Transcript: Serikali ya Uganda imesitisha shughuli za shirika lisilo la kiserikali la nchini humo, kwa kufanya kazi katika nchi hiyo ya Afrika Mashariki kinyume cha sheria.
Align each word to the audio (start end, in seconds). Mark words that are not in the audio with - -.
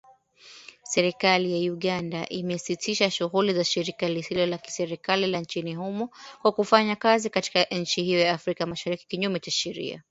Serikali 0.93 1.47
ya 1.65 1.71
Uganda 1.73 2.27
imesitisha 2.29 3.11
shughuli 3.11 3.53
za 3.53 3.63
shirika 3.63 4.09
lisilo 4.09 4.45
la 4.45 4.57
kiserikali 4.57 5.27
la 5.27 5.39
nchini 5.41 5.75
humo, 5.75 6.09
kwa 6.41 6.51
kufanya 6.51 6.95
kazi 6.95 7.29
katika 7.29 7.63
nchi 7.63 8.03
hiyo 8.03 8.19
ya 8.19 8.33
Afrika 8.33 8.65
Mashariki 8.65 9.07
kinyume 9.07 9.39
cha 9.39 9.51
sheria. 9.51 9.99